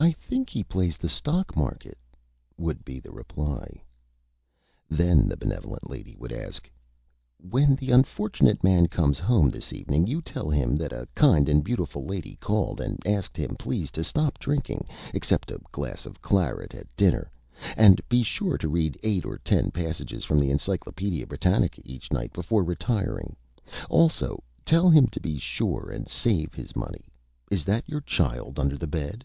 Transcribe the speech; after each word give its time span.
"I 0.00 0.12
think 0.12 0.48
he 0.48 0.62
plays 0.62 0.96
the 0.96 1.08
Stock 1.08 1.56
Market," 1.56 1.98
would 2.56 2.84
be 2.84 3.00
the 3.00 3.10
Reply. 3.10 3.82
Then 4.88 5.28
the 5.28 5.36
Benevolent 5.36 5.90
Lady 5.90 6.14
would 6.16 6.30
say: 6.30 6.48
"When 7.40 7.74
the 7.74 7.90
Unfortunate 7.90 8.62
Man 8.62 8.86
comes 8.86 9.18
Home 9.18 9.50
this 9.50 9.72
Evening 9.72 10.06
you 10.06 10.22
tell 10.22 10.48
him 10.50 10.76
that 10.76 10.92
a 10.92 11.08
Kind 11.16 11.48
and 11.48 11.64
Beautiful 11.64 12.04
Lady 12.06 12.36
called 12.36 12.80
and 12.80 13.04
asked 13.04 13.36
him 13.36 13.56
please 13.56 13.90
to 13.90 14.04
stop 14.04 14.38
Drinking, 14.38 14.86
except 15.14 15.50
a 15.50 15.58
Glass 15.72 16.06
of 16.06 16.22
Claret 16.22 16.76
at 16.76 16.94
Dinner, 16.96 17.28
and 17.76 17.96
to 17.96 18.02
be 18.04 18.22
sure 18.22 18.54
and 18.54 18.72
read 18.72 19.00
Eight 19.02 19.24
or 19.26 19.36
Ten 19.38 19.72
Pages 19.72 20.24
from 20.24 20.38
the 20.38 20.50
Encyclopædia 20.52 21.26
Britannica 21.26 21.82
each 21.84 22.12
Night 22.12 22.32
before 22.32 22.62
retiring; 22.62 23.34
also 23.90 24.44
tell 24.64 24.90
him 24.90 25.08
to 25.08 25.18
be 25.20 25.38
sure 25.38 25.90
and 25.90 26.06
save 26.06 26.54
his 26.54 26.76
Money. 26.76 27.06
Is 27.50 27.64
that 27.64 27.88
your 27.88 28.00
Child 28.00 28.60
under 28.60 28.78
the 28.78 28.86
Bed?" 28.86 29.24